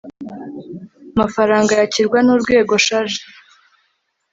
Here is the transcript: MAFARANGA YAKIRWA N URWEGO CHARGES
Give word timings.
MAFARANGA 1.17 1.73
YAKIRWA 1.81 2.19
N 2.25 2.29
URWEGO 2.33 2.75
CHARGES 2.85 3.19